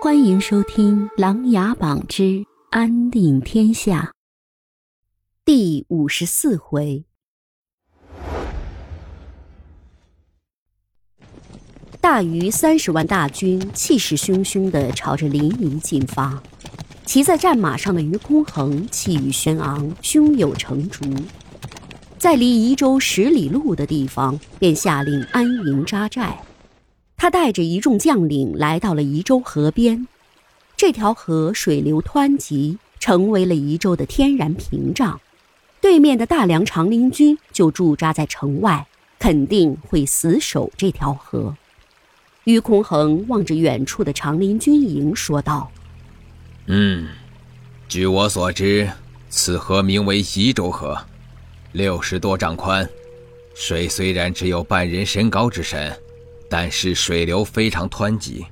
[0.00, 4.00] 欢迎收听《琅琊榜之安定天下》
[5.44, 7.04] 第五十四回。
[12.00, 16.40] 大于三十万大军气势汹汹的朝着临沂进发，
[17.04, 21.04] 骑在战马上的于空衡气宇轩昂，胸有成竹，
[22.18, 26.40] 在离宜州十里路的地方，便下令安营扎寨。
[27.18, 30.06] 他带着一众将领来到了宜州河边，
[30.76, 35.20] 这条河水流湍急，成为了宜州的天然屏障。
[35.80, 38.86] 对面的大梁长林军就驻扎在城外，
[39.18, 41.56] 肯定会死守这条河。
[42.44, 45.70] 于空衡望着远处的长林军营，说道
[46.66, 47.08] ：“嗯，
[47.88, 48.88] 据我所知，
[49.28, 50.96] 此河名为宜州河，
[51.72, 52.88] 六十多丈宽，
[53.54, 55.92] 水虽然只有半人身高之深。”
[56.48, 58.44] 但是水流非常湍急，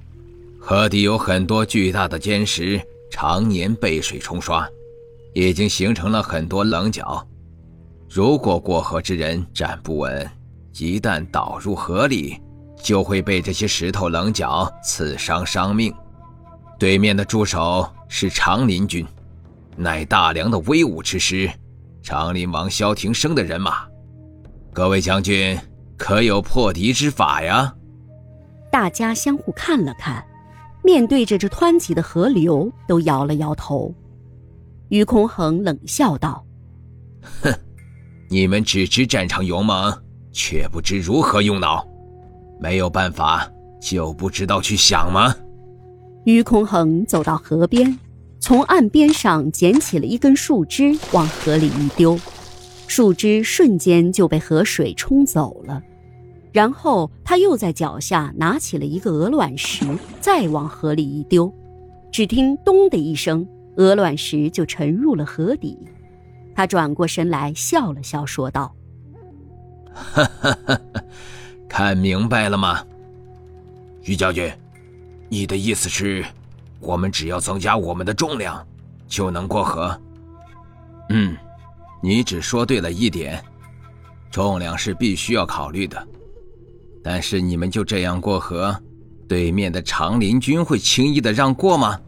[0.60, 4.68] 河底有很多巨大的尖石，常年被水冲刷，
[5.32, 7.26] 已经形成了很多棱角。
[8.08, 10.30] 如果过河之人站不稳，
[10.78, 12.38] 一旦倒入河里，
[12.82, 15.92] 就会被这些石头棱角刺伤伤命。
[16.78, 19.06] 对面的驻守是长林军，
[19.76, 21.50] 乃大梁的威武之师，
[22.02, 23.86] 长林王萧庭生的人马。
[24.72, 25.58] 各位将军，
[25.96, 27.72] 可有破敌之法呀？
[28.76, 30.22] 大家相互看了看，
[30.84, 33.90] 面对着这湍急的河流，都摇了摇头。
[34.90, 36.44] 于空衡冷笑道
[37.40, 37.50] ：“哼，
[38.28, 39.90] 你们只知战场勇猛，
[40.30, 41.88] 却不知如何用脑。
[42.60, 45.34] 没有办法，就不知道去想吗？”
[46.26, 47.98] 于空衡走到河边，
[48.40, 52.20] 从岸边上捡起了一根树枝，往河里一丢，
[52.86, 55.82] 树枝瞬间就被河水冲走了。
[56.56, 59.84] 然后他又在脚下拿起了一个鹅卵石，
[60.22, 61.52] 再往河里一丢，
[62.10, 65.78] 只听“咚”的一声，鹅卵石就沉入了河底。
[66.54, 68.74] 他转过身来笑了笑，说道
[69.92, 70.80] ：“哈哈哈，
[71.68, 72.82] 看明白了吗，
[74.04, 74.50] 于将军？
[75.28, 76.24] 你的意思是，
[76.80, 78.66] 我们只要增加我们的重量，
[79.06, 79.94] 就能过河？
[81.10, 81.36] 嗯，
[82.02, 83.44] 你只说对了一点，
[84.30, 86.02] 重量是必须要考虑的。”
[87.08, 88.76] 但是你们就这样过河，
[89.28, 92.00] 对面的长林军会轻易的让过吗？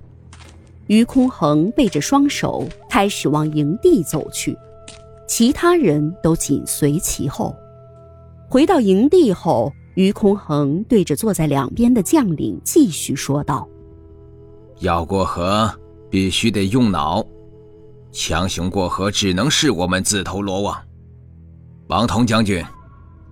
[0.89, 4.59] 于空衡背着双手开始往营地走去，
[5.29, 7.55] 其他人都紧随其后。
[8.49, 13.69] 回到营地后，于空衡对着坐在两边的将领继续说道
[14.81, 15.73] ：“要过河，
[16.11, 17.25] 必须得用脑，
[18.11, 20.77] 强行过河只能是我们自投罗网。”
[21.87, 22.65] 王彤将军。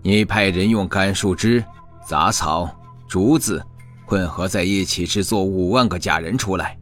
[0.06, 1.64] 你派人用干树枝、
[2.06, 2.70] 杂草、
[3.08, 3.60] 竹子
[4.04, 6.78] 混合在一起制作五万个假人出来，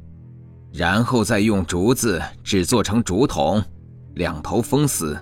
[0.74, 3.64] 然后再用竹子制作成竹筒，
[4.16, 5.18] 两头封死，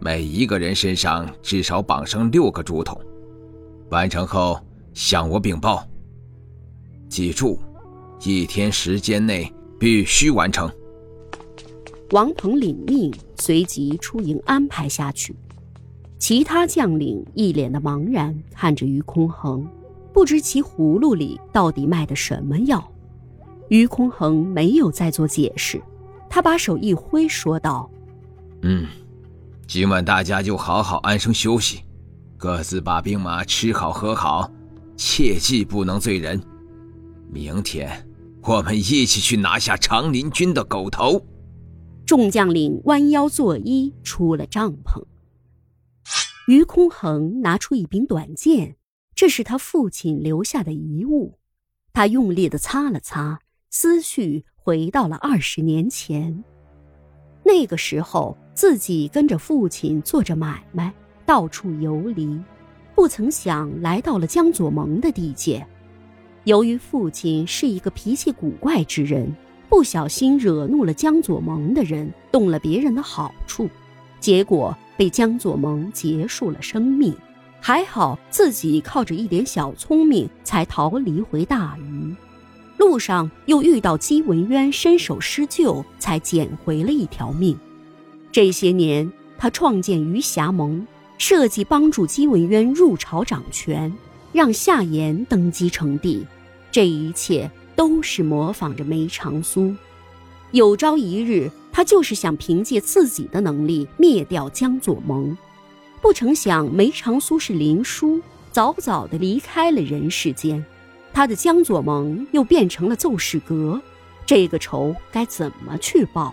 [0.00, 3.00] 每一个人身上至少绑上六个竹筒。
[3.90, 4.60] 完成后
[4.92, 5.86] 向我禀报。
[7.08, 7.60] 记住，
[8.24, 10.68] 一天时间内必须完成。
[12.10, 15.32] 王鹏领命，随即出营安排下去。
[16.26, 19.68] 其他将领一脸的茫然看着于空衡，
[20.10, 22.82] 不知其葫芦里到底卖的什么药。
[23.68, 25.82] 于空衡没有再做解释，
[26.30, 27.90] 他把手一挥，说道
[28.64, 28.86] ：“嗯，
[29.66, 31.82] 今晚大家就好好安生休息，
[32.38, 34.50] 各自把兵马吃好喝好，
[34.96, 36.40] 切记不能醉人。
[37.28, 38.08] 明天
[38.40, 41.20] 我们一起去拿下长林军的狗头。”
[42.06, 45.02] 众将领弯腰作揖，出了帐篷。
[46.46, 48.76] 于空衡拿出一柄短剑，
[49.14, 51.38] 这是他父亲留下的遗物。
[51.92, 53.40] 他用力地擦了擦，
[53.70, 56.44] 思绪回到了二十年前。
[57.42, 60.92] 那个时候，自己跟着父亲做着买卖，
[61.24, 62.38] 到处游离，
[62.94, 65.66] 不曾想来到了江左盟的地界。
[66.44, 69.34] 由于父亲是一个脾气古怪之人，
[69.70, 73.66] 不小心惹怒了江左盟的人，动了别人的好处，
[74.24, 74.74] 结果。
[74.96, 77.12] 被江左盟结束了生命，
[77.60, 82.14] 还好自己靠着一点小聪明才逃离回大余，
[82.78, 87.58] 路上又遇到姬文渊伸手施救，才捡回了一条命。
[88.30, 90.86] 这些年，他创建余霞盟，
[91.18, 93.92] 设计帮助姬文渊入朝掌权，
[94.32, 96.24] 让夏言登基成帝。
[96.70, 99.74] 这一切都是模仿着梅长苏。
[100.52, 101.50] 有朝一日。
[101.76, 105.36] 他就是想凭借自己的能力灭掉江左盟，
[106.00, 108.22] 不成想梅长苏是林殊，
[108.52, 110.64] 早早的离开了人世间。
[111.12, 113.82] 他的江左盟又变成了奏事阁，
[114.24, 116.32] 这个仇该怎么去报？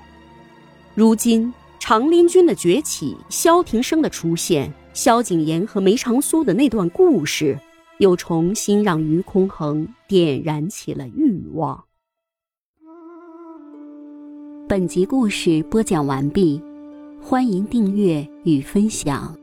[0.93, 7.57] 如今长林军的崛起，萧庭生的出现，萧景琰和梅长苏的那段故事，
[7.97, 11.83] 又重新让于空衡点燃起了欲望。
[14.71, 16.61] 本集故事播讲完毕，
[17.21, 19.35] 欢迎订阅与分享。